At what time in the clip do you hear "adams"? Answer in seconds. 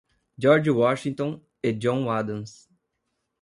2.09-2.67